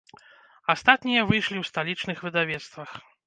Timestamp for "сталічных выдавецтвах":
1.71-2.91